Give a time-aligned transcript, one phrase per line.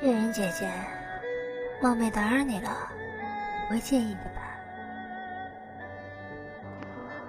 [0.00, 0.70] 月云姐姐，
[1.82, 2.70] 冒昧打扰你了，
[3.66, 4.42] 不会介意的吧？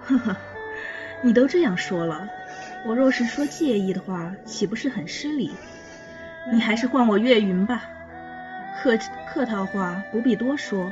[0.04, 0.38] 呵呵，
[1.24, 2.30] 你都这样说了，
[2.86, 5.56] 我若是说介意的话，岂不是很失礼？
[6.52, 7.82] 你还是唤我月云吧，
[8.78, 8.96] 客
[9.28, 10.92] 客套话不必多说，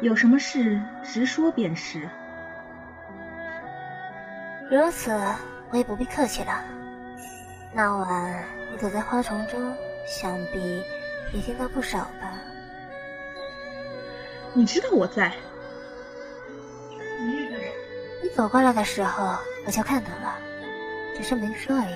[0.00, 2.08] 有什么事直说便是。
[4.68, 5.16] 如此，
[5.70, 6.64] 我也不必客气了。
[7.72, 9.76] 那晚你躲在花丛中，
[10.08, 10.82] 想必
[11.32, 12.40] 也听到不少吧？
[14.54, 15.32] 你知道我在。
[18.22, 19.36] 你走过来的时候，
[19.66, 20.38] 我就看到了，
[21.16, 21.94] 只是没说而已。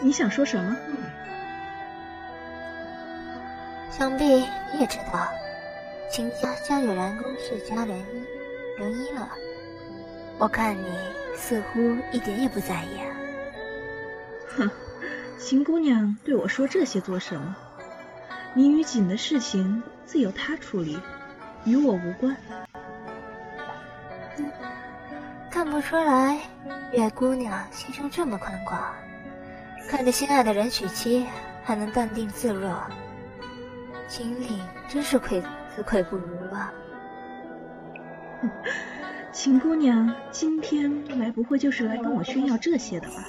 [0.00, 0.76] 你想说什么？
[3.90, 4.46] 想必你
[4.80, 5.26] 也知道，
[6.10, 8.04] 秦家家有兰宫世家人
[8.78, 9.26] 人一了。
[10.38, 10.84] 我看你
[11.34, 13.15] 似乎一点也不在意啊。
[15.46, 17.54] 哼，秦姑娘对我说这些做什么？
[18.52, 20.98] 你与锦的事情自有她处理，
[21.64, 22.36] 与我无关。
[25.48, 26.40] 看不出来，
[26.92, 28.92] 月姑娘心胸这么宽广，
[29.88, 31.24] 看着心爱的人娶妻
[31.62, 32.82] 还能淡定自若，
[34.08, 35.40] 秦岭真是愧
[35.74, 36.72] 自愧不如啊！
[39.32, 43.24] 秦姑娘今天来，不会就是来跟我炫耀这些的吧？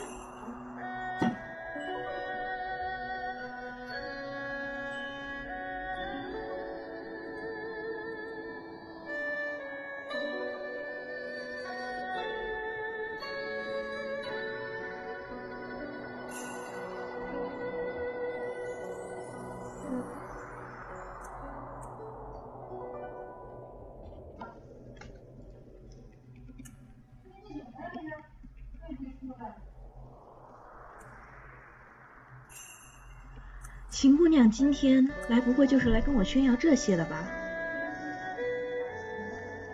[33.99, 37.17] 秦姑娘今天来，不会就是来跟我炫耀这些的吧？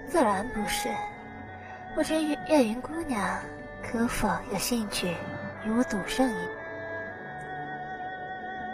[0.07, 0.88] 自然不是。
[1.94, 3.38] 不知月月云姑娘
[3.83, 5.13] 可否有兴趣
[5.66, 6.35] 与我赌上一？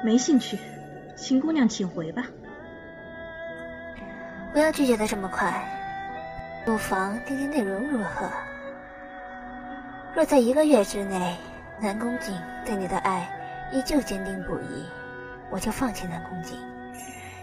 [0.04, 0.60] 没兴趣，
[1.16, 2.26] 秦姑娘请回吧。
[4.54, 5.68] 不要拒绝的这么快，
[6.64, 8.30] 不妨听听内容如何。
[10.14, 11.36] 若在一个月之内，
[11.82, 13.28] 南宫瑾对你的爱
[13.74, 14.86] 依旧坚定不移。
[15.52, 16.58] 我就放弃南宫瑾，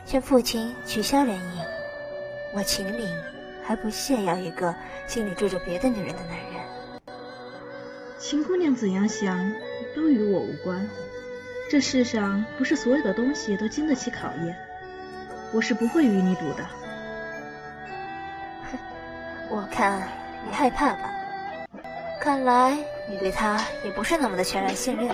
[0.05, 1.43] 劝父亲取消联姻。
[2.55, 3.09] 我秦岭
[3.65, 4.75] 还不屑要一个
[5.07, 7.05] 心里住着别的女人的男人。
[8.19, 9.53] 秦姑娘怎样想，
[9.95, 10.89] 都与我无关。
[11.71, 14.57] 这世上不是所有的东西都经得起考验，
[15.53, 16.65] 我是不会与你赌的。
[18.71, 18.79] 哼，
[19.51, 20.09] 我看
[20.47, 21.11] 你害怕吧？
[22.21, 22.77] 看来
[23.09, 25.09] 你对他也不是那么的全然信任。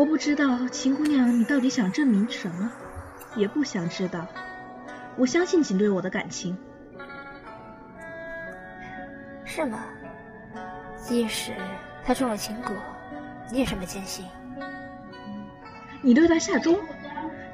[0.00, 2.72] 我不知道秦姑娘你到底想证明什么，
[3.36, 4.26] 也不想知道。
[5.14, 6.56] 我相信锦对我的感情，
[9.44, 9.80] 是吗？
[10.96, 11.52] 即使
[12.02, 12.72] 他中了秦蛊，
[13.52, 14.24] 你也这么坚信？
[16.00, 16.78] 你对他下毒？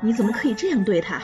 [0.00, 1.20] 你怎么可以这样对他？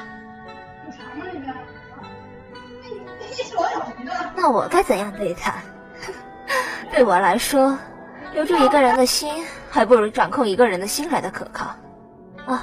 [4.35, 5.55] 那我该怎样对他？
[6.91, 7.79] 对我来说，
[8.33, 9.47] 留住一个人的心。
[9.73, 11.75] 还不如掌控一个人的心来的可靠。
[12.47, 12.61] 哦，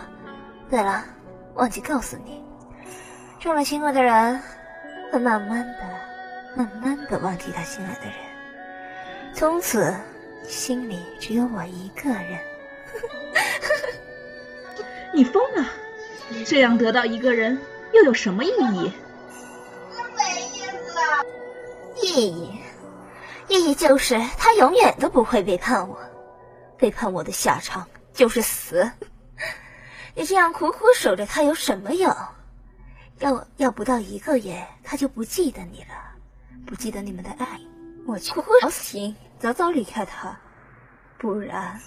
[0.70, 1.04] 对了，
[1.56, 2.44] 忘记告诉你，
[3.40, 4.40] 中了情蛊的人
[5.12, 5.90] 会慢慢的、
[6.56, 9.92] 慢慢的忘记他心爱的人，从此
[10.44, 12.38] 心里只有我一个人。
[15.12, 15.66] 你疯了！
[16.46, 17.60] 这样得到一个人
[17.92, 18.94] 又有什么意义？
[20.16, 21.00] 没意思。
[22.04, 22.60] 意义，
[23.48, 25.98] 意义就是他永远都不会背叛我。
[26.80, 28.90] 背叛我的下场就是死。
[30.16, 32.16] 你这样苦苦守着他有什么用？
[33.20, 35.94] 要要不到一个月，他就不记得你了，
[36.66, 37.60] 不记得你们的爱。
[38.08, 40.40] 我苦苦找死心，早早离开他。
[41.18, 41.80] 不然，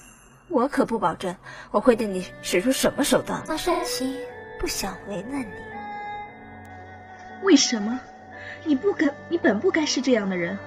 [0.51, 1.35] 我可不保证
[1.71, 3.43] 我会对你使出什么手段。
[3.49, 4.21] 我生气，
[4.61, 5.55] 不想为难你。
[7.43, 7.99] 为什么？
[8.65, 10.59] 你不该，你本不该是这样的人。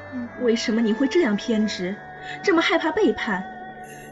[0.42, 1.96] 为什么你会这样偏执，
[2.44, 3.44] 这么害怕背叛？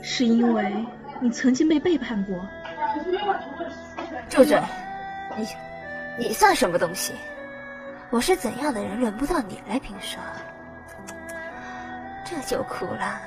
[0.04, 0.86] 是因为
[1.20, 2.46] 你曾经被背叛过。
[4.30, 4.62] 住嘴！
[5.38, 5.48] 你
[6.28, 7.14] 你算什么东西？
[8.10, 10.22] 我是怎样的人，轮不到你来评说。
[12.26, 13.20] 这就苦了，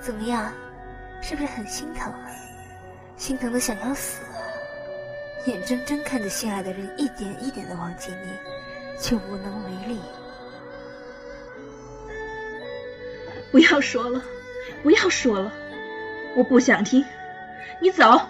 [0.00, 0.52] 怎么样？
[1.20, 2.12] 是不是很心疼？
[3.16, 4.22] 心疼的想要死，
[5.46, 8.30] 眼睁睁看着心爱的人一点一点的忘记你，
[8.98, 10.00] 却无能为力。
[13.52, 14.22] 不要说了，
[14.82, 15.52] 不要说了，
[16.36, 17.04] 我不想听。
[17.80, 18.20] 你走，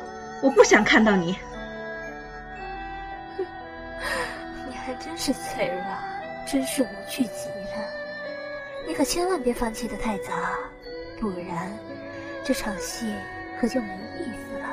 [0.40, 1.36] 我不想看到你。
[4.68, 5.82] 你还真是脆弱，
[6.46, 7.84] 真是无趣极了。
[8.86, 10.32] 你可千万别放弃的太早，
[11.20, 11.76] 不然
[12.44, 13.12] 这场戏
[13.60, 13.88] 可就没
[14.20, 14.68] 意思了。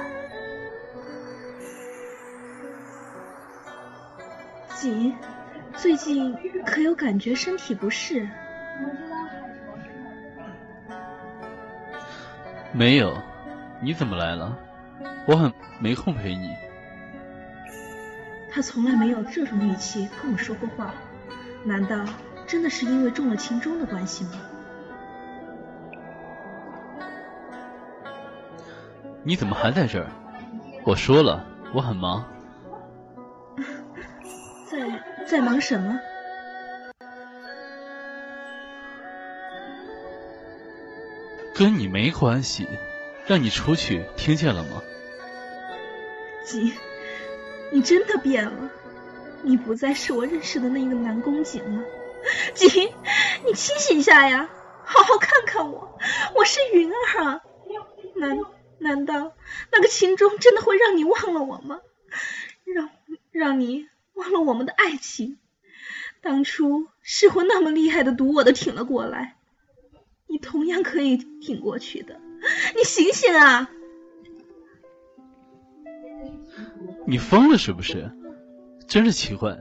[4.75, 5.15] 锦，
[5.75, 8.30] 最近可有感觉身体不适？
[12.74, 13.16] 没有，
[13.81, 14.58] 你怎么来了？
[15.28, 16.56] 我很没空陪你。
[18.52, 20.94] 他从来没有这种语气跟我说过话，
[21.64, 22.04] 难道
[22.48, 24.31] 真的是因为中了情钟的关系吗？
[29.24, 30.08] 你怎么还在这儿？
[30.84, 32.26] 我说了，我很忙。
[34.69, 35.98] 在在忙什么？
[41.54, 42.68] 跟你没关系，
[43.28, 44.82] 让你出去，听见了吗？
[46.46, 46.74] 锦，
[47.72, 48.72] 你真的变了，
[49.44, 51.84] 你不再是我认识的那个南宫锦了。
[52.56, 52.70] 锦，
[53.46, 54.50] 你清醒一下呀，
[54.84, 56.00] 好好看看我，
[56.36, 57.42] 我是云儿啊。
[58.16, 58.40] 难
[58.78, 59.34] 难道
[59.72, 61.80] 那个秦钟真的会让你忘了我吗？
[62.64, 62.90] 让
[63.32, 65.38] 让你忘了我们的爱情？
[66.22, 69.36] 当初是魂那么厉害的毒，我都挺了过来。
[70.28, 72.20] 你同样可以挺过去的，
[72.75, 73.70] 你醒醒啊！
[77.06, 78.12] 你疯了是不是？
[78.88, 79.60] 真是奇怪，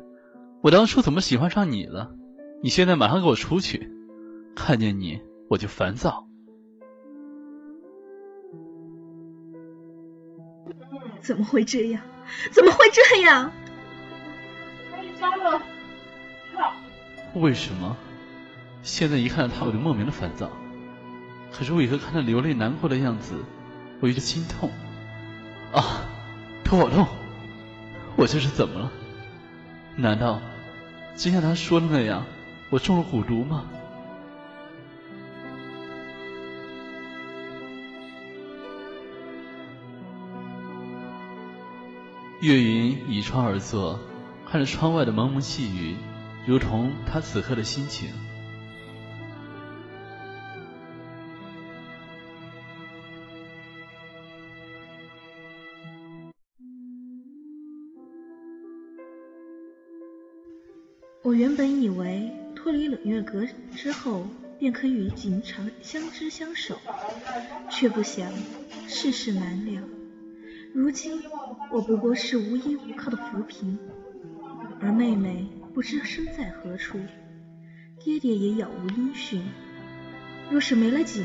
[0.63, 2.15] 我当初怎么喜欢上你了？
[2.63, 3.91] 你现在马上给我出去！
[4.55, 6.27] 看见你我就烦躁。
[11.21, 12.03] 怎么会这样？
[12.51, 13.53] 怎么会这样？
[17.35, 17.97] 为什么？
[18.83, 20.51] 现在一看到他，我就莫名的烦躁。
[21.53, 23.35] 可是为何看他流泪难过的样子，
[24.01, 24.71] 我有点心痛？
[25.73, 26.05] 啊，
[26.65, 27.07] 头好痛！
[28.17, 28.93] 我这是怎么了？
[29.97, 30.41] 难道
[31.17, 32.25] 就像他说的那样，
[32.71, 33.65] 我中了蛊毒吗？
[42.41, 44.01] 岳云倚窗而坐，
[44.51, 45.95] 看着窗外的蒙蒙细雨，
[46.45, 48.11] 如同他此刻的心情。
[61.33, 63.43] 我原本以为脱离冷月阁
[63.75, 64.27] 之后
[64.59, 66.77] 便可与锦长相知相守，
[67.71, 68.31] 却不想
[68.87, 69.81] 世事难料。
[70.75, 71.23] 如今
[71.71, 73.79] 我不过是无依无靠的浮萍，
[74.79, 76.99] 而妹妹不知身在何处，
[77.99, 79.43] 爹爹也杳无音讯。
[80.51, 81.25] 若是没了锦，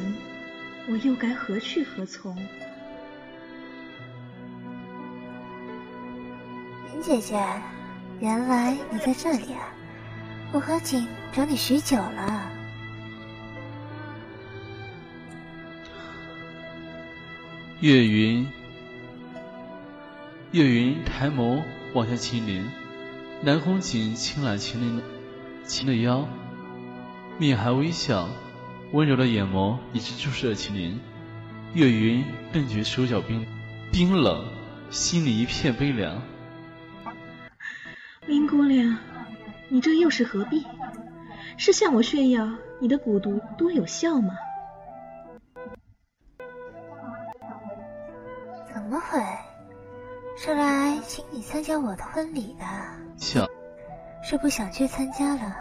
[0.90, 2.34] 我又该何去何从？
[6.96, 7.38] 云姐姐，
[8.22, 9.74] 原来你在这里啊！
[10.52, 12.52] 我和景找你许久了。
[17.82, 18.48] 岳云，
[20.52, 21.62] 岳云抬眸
[21.94, 22.66] 望向秦林，
[23.44, 25.04] 南宫瑾轻揽秦林的
[25.66, 26.28] 秦的腰，
[27.38, 28.28] 面含微笑，
[28.94, 31.00] 温柔的眼眸一直注视着秦林。
[31.74, 33.46] 岳云顿觉手脚冰
[33.92, 34.46] 冰冷，
[34.90, 36.20] 心里一片悲凉。
[38.26, 38.98] 林姑娘。
[39.70, 40.66] 你这又是何必？
[41.58, 44.36] 是向我炫耀你的蛊毒多有效吗？
[48.72, 49.20] 怎么会？
[50.38, 52.66] 是来请你参加我的婚礼的。
[53.18, 53.48] 想，
[54.22, 55.58] 是不想去参加了？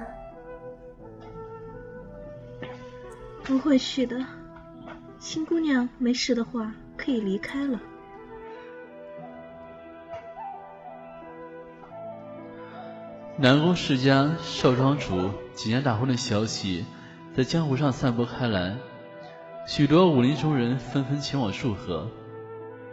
[3.43, 4.23] 不会去的。
[5.19, 7.81] 新姑娘没事的话，可以离开了。
[13.39, 16.87] 南宫世家少庄主即将大婚的消息
[17.35, 18.77] 在江湖上散播开来，
[19.67, 22.09] 许多武林中人纷纷前往祝贺。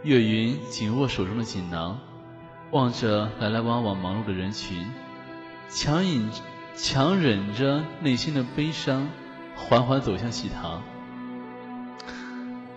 [0.02, 1.98] 岳云紧握手中的锦囊，
[2.72, 4.86] 望着来来往往忙碌的人群，
[5.70, 6.30] 强忍
[6.76, 9.08] 强忍着内心的悲伤，
[9.56, 10.82] 缓缓走向喜堂。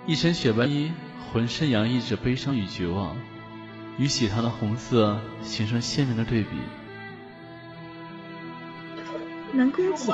[0.06, 0.94] 一身雪白衣，
[1.34, 3.18] 浑身洋溢着悲伤与绝望，
[3.98, 6.56] 与喜堂的红色形成鲜明的对比。
[9.58, 10.14] 南宫瑾，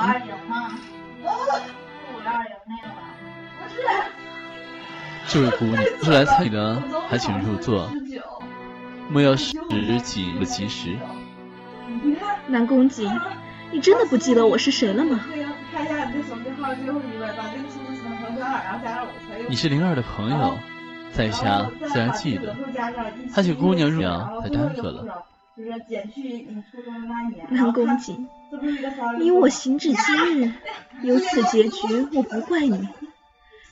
[5.28, 7.90] 这位姑娘是来参礼的，还请入座。
[9.10, 9.52] 莫要时
[10.02, 10.96] 紧不及时。
[12.46, 13.20] 南宫瑾，
[13.70, 15.20] 你真的不记得我是谁了吗？
[19.46, 20.56] 你是灵儿的朋友，
[21.12, 22.56] 在下自然记得。
[23.30, 25.22] 还请姑娘入娘太耽搁了。
[27.50, 28.26] 南宫瑾，
[29.20, 30.52] 你我行至今日，
[31.06, 32.88] 有此结局，我不怪你，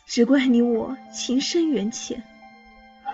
[0.07, 2.23] 只怪你我情深缘浅。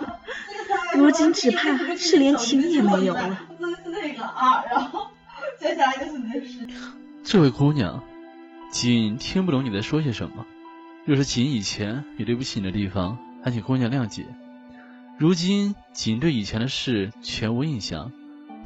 [0.95, 3.41] 如今只怕是连情也没有了。
[7.25, 8.05] 这位姑娘，
[8.71, 10.45] 瑾听不懂你在说些什么。
[11.07, 14.27] 若是瑾以前有对不起你的地方，还请姑娘谅解。
[15.17, 18.13] 如今瑾对以前的事全无印象，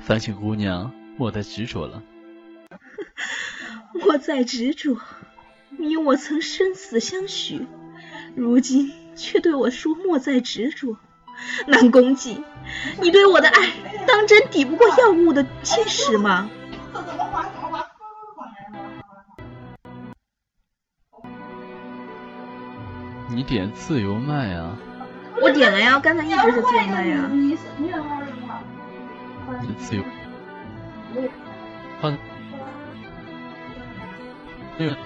[0.05, 2.03] 烦请姑娘莫再执着了。
[3.95, 4.99] 莫再执着，
[5.79, 7.67] 你我曾生死相许，
[8.35, 10.97] 如今却对我说莫再执着。
[11.67, 12.43] 南宫瑾，
[13.01, 13.73] 你对我的爱，
[14.07, 16.51] 当真抵不过药物的侵蚀吗？
[23.29, 24.77] 你点自由麦啊！
[25.41, 27.31] 我点了呀，刚才一直是自由麦呀。
[29.63, 30.03] 你的自由。
[32.01, 32.19] 换。
[34.79, 34.97] 那个。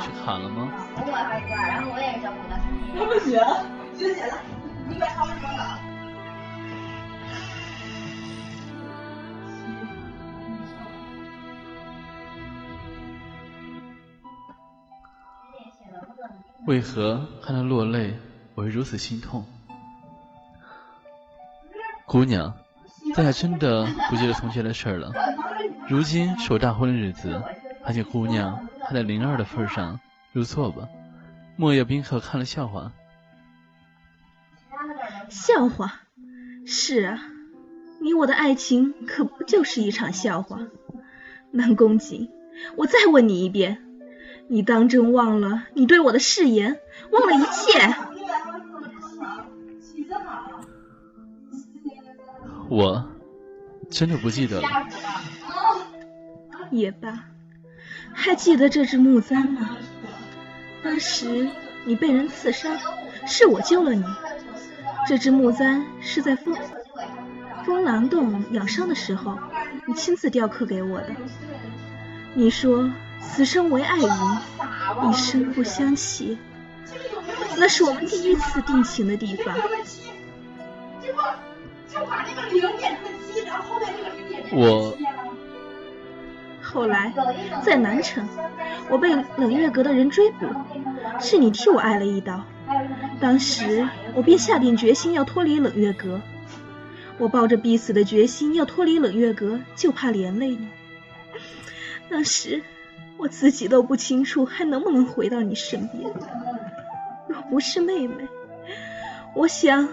[0.00, 0.72] 去砍了吗？
[0.96, 2.52] 我好一个，然后我也是五个。
[2.96, 3.38] 我不了？
[16.66, 18.16] 为何看他落泪，
[18.54, 19.44] 我会如此心痛？
[22.06, 22.54] 姑娘，
[23.14, 25.12] 在下真的不记得从前的事了。
[25.88, 27.40] 如今是我大婚的日子，
[27.84, 30.00] 还请姑娘看在灵儿的份上
[30.32, 30.88] 入座吧。
[31.56, 32.90] 莫要宾客看了笑话。
[35.28, 36.00] 笑话？
[36.66, 37.20] 是啊，
[38.00, 40.58] 你我的爱情可不就是一场笑话？
[41.52, 42.28] 南宫瑾，
[42.74, 43.78] 我再问你一遍。
[44.48, 46.80] 你当真忘了你对我的誓言，
[47.12, 47.94] 忘了一切？
[52.68, 53.04] 我
[53.90, 54.68] 真的不记得了。
[56.70, 57.24] 也罢，
[58.12, 59.76] 还记得这只木簪吗？
[60.82, 61.48] 当时
[61.84, 62.76] 你被人刺伤，
[63.26, 64.04] 是我救了你。
[65.06, 66.56] 这只木簪是在风
[67.64, 69.38] 风狼洞养伤的时候，
[69.86, 71.10] 你亲自雕刻给我的。
[72.34, 72.90] 你说。
[73.26, 74.04] 此生唯爱你，
[75.08, 76.36] 一生不相弃。
[77.56, 79.56] 那是我们第一次定情的地方。
[84.52, 84.96] 我
[86.62, 87.12] 后来
[87.62, 88.28] 在南城，
[88.88, 90.46] 我被冷月阁的人追捕，
[91.20, 92.44] 是你替我挨了一刀。
[93.20, 96.20] 当时我便下定决心要脱离冷月阁，
[97.18, 100.68] 我抱着必死的决心要脱离冷月阁，就怕连累你。
[102.08, 102.62] 当时。
[103.16, 106.12] 我自己都不清楚还能不能回到你身边。
[107.28, 108.26] 若不是妹妹，
[109.36, 109.88] 我想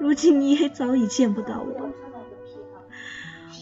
[0.00, 1.90] 如今你也早已见不到我。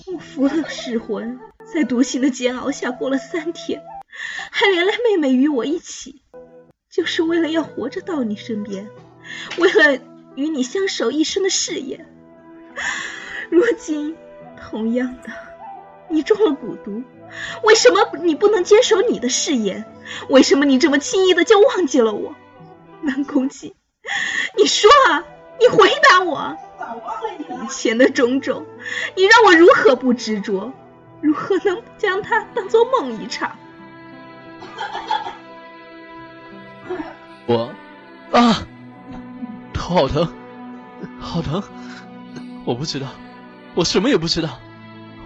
[0.06, 3.82] 我服了噬魂，在毒刑的煎熬下过了三天，
[4.50, 6.22] 还连累妹妹与我一起，
[6.90, 8.88] 就是为了要活着到你身边，
[9.58, 9.98] 为了
[10.36, 12.06] 与你相守一生的誓言。
[13.50, 14.16] 如今，
[14.60, 15.30] 同样的，
[16.08, 17.02] 你中了蛊毒。
[17.64, 19.84] 为什么你不能坚守你的誓言？
[20.28, 22.36] 为什么你这么轻易的就忘记了我？
[23.02, 23.74] 南宫瑾，
[24.56, 25.24] 你说啊，
[25.60, 26.56] 你回答我。
[27.62, 28.64] 以前的种种，
[29.16, 30.72] 你让我如何不执着？
[31.20, 33.56] 如何能将它当做梦一场？
[37.46, 37.72] 我
[38.30, 38.66] 啊，
[39.72, 40.32] 头好疼，
[41.18, 41.62] 好疼！
[42.64, 43.08] 我不知道，
[43.74, 44.60] 我什么也不知道，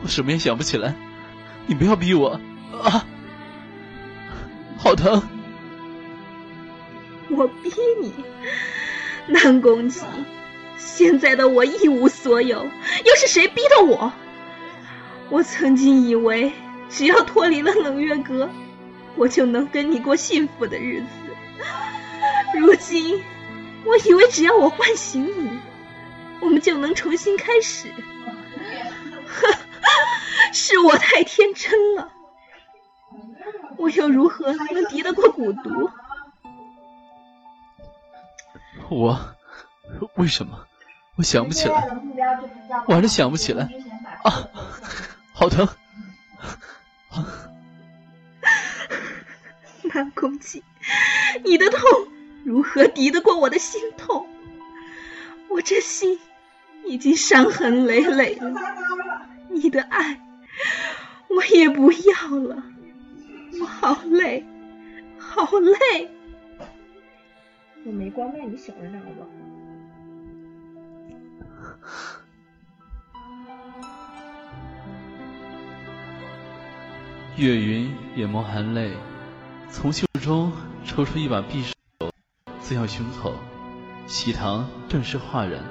[0.03, 0.95] 我什么也想不起来。
[1.67, 2.41] 你不要逼我
[2.83, 3.05] 啊！
[4.79, 5.23] 好疼！
[7.31, 7.71] 我逼
[8.01, 8.13] 你，
[9.27, 10.05] 南宫瑾，
[10.79, 12.65] 现在的我一无所有，
[13.05, 14.13] 又是谁逼的我？
[15.29, 16.53] 我曾经以为，
[16.89, 18.51] 只要脱离了冷月阁，
[19.17, 21.07] 我就能跟你过幸福的日子。
[22.59, 23.23] 如今，
[23.85, 25.51] 我以为只要我唤醒你，
[26.41, 27.89] 我们就能重新开始。
[29.27, 29.55] 呵。
[30.53, 32.11] 是我太天真了，
[33.77, 35.89] 我又如何能敌得过蛊毒？
[38.91, 39.19] 我
[40.17, 40.67] 为什么？
[41.17, 41.89] 我想不起来，
[42.87, 43.69] 我还是想不起来
[44.25, 44.49] 啊！
[45.33, 45.69] 好疼！
[49.93, 50.63] 南宫瑾，
[51.45, 51.81] 你的痛
[52.45, 54.27] 如何敌得过我的心痛？
[55.49, 56.19] 我这心
[56.87, 58.53] 已经伤痕累累了，
[59.51, 60.21] 你的爱。
[61.29, 62.63] 我也不要了，
[63.61, 64.47] 我好累，
[65.19, 66.11] 好累。
[67.87, 69.27] 我没光卖你小人那吧？
[77.37, 78.93] 岳云眼眸含泪，
[79.71, 80.53] 从袖中
[80.85, 81.75] 抽出一把匕首，
[82.61, 83.35] 刺向胸口。
[84.07, 85.63] 喜糖顿时哗然，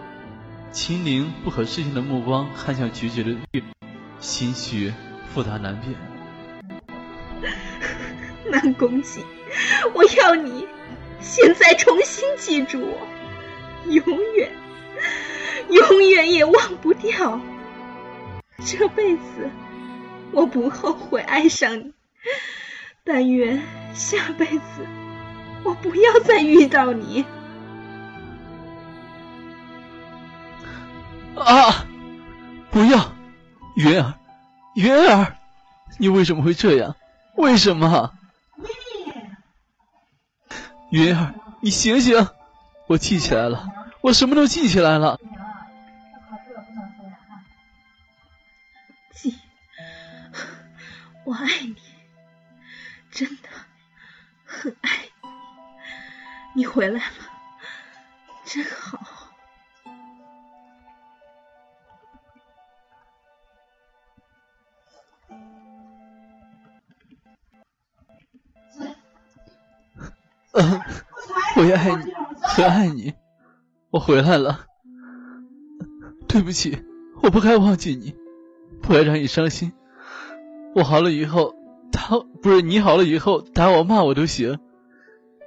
[0.72, 3.62] 秦陵不可置信的目光看向决绝的月，
[4.20, 4.94] 心绪
[5.28, 5.94] 复杂难辨。
[8.50, 9.24] 南宫瑾，
[9.94, 10.66] 我要你
[11.22, 13.08] 现在重新记住我，
[13.92, 14.04] 永
[14.36, 14.52] 远、
[15.70, 17.40] 永远也忘不掉。
[18.66, 19.50] 这辈子
[20.32, 21.94] 我不后悔爱上你，
[23.04, 23.62] 但愿
[23.94, 24.86] 下辈子
[25.64, 27.26] 我不要再遇到你。
[31.36, 31.86] 啊！
[32.70, 33.14] 不要，
[33.76, 34.14] 云儿，
[34.76, 35.38] 云儿，
[35.98, 36.96] 你为什么会这样？
[37.36, 38.12] 为什么？
[40.90, 42.28] 云儿，你醒醒！
[42.88, 43.68] 我记起来了，
[44.02, 45.20] 我什么都记起来了。
[49.14, 49.38] 记，
[51.24, 51.76] 我爱你，
[53.12, 53.50] 真的
[54.46, 54.90] 很爱
[55.22, 55.30] 你。
[56.56, 57.14] 你回来了，
[58.46, 58.99] 真好。
[71.60, 73.14] 我也爱你，很爱你。
[73.90, 74.62] 我回来了，
[76.26, 76.82] 对不起，
[77.22, 78.16] 我不该忘记你，
[78.82, 79.74] 不该让你伤心。
[80.74, 81.54] 我好了以后，
[81.92, 84.58] 打不是你好了以后打我骂我都行，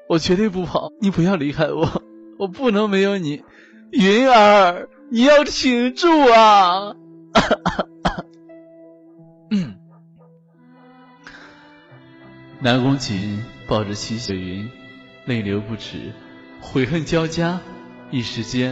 [0.07, 0.93] 我绝对不跑。
[1.01, 2.03] 你不要离开我，
[2.39, 3.43] 我不能没有你。
[3.91, 6.95] 云儿，你要挺住啊！
[9.51, 9.77] 嗯，
[12.61, 14.69] 南宫瑾抱着齐雪云。
[15.25, 16.13] 泪流不止，
[16.61, 17.61] 悔恨交加，
[18.11, 18.71] 一时间。